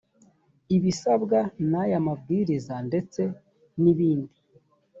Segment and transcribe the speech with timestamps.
[0.75, 1.39] ibisabwa
[1.71, 3.21] naya mabwiriza ndetse
[3.81, 4.35] n’ibindi